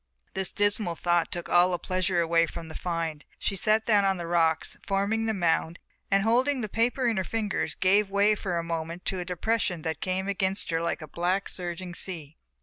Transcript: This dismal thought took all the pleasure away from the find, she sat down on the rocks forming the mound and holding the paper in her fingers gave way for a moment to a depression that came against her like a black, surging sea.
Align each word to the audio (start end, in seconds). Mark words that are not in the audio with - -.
This 0.33 0.51
dismal 0.51 0.95
thought 0.95 1.31
took 1.31 1.47
all 1.47 1.69
the 1.69 1.77
pleasure 1.77 2.21
away 2.21 2.47
from 2.47 2.69
the 2.69 2.73
find, 2.75 3.23
she 3.37 3.55
sat 3.55 3.85
down 3.85 4.03
on 4.03 4.17
the 4.17 4.25
rocks 4.25 4.75
forming 4.87 5.27
the 5.27 5.31
mound 5.35 5.77
and 6.09 6.23
holding 6.23 6.61
the 6.61 6.67
paper 6.67 7.05
in 7.07 7.17
her 7.17 7.23
fingers 7.23 7.75
gave 7.75 8.09
way 8.09 8.33
for 8.33 8.57
a 8.57 8.63
moment 8.63 9.05
to 9.05 9.19
a 9.19 9.25
depression 9.25 9.83
that 9.83 10.01
came 10.01 10.27
against 10.27 10.71
her 10.71 10.81
like 10.81 11.03
a 11.03 11.07
black, 11.07 11.47
surging 11.47 11.93
sea. 11.93 12.35